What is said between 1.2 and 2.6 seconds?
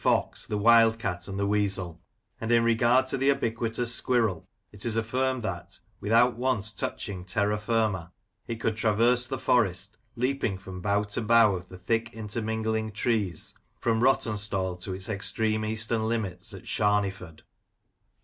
and the weasel; and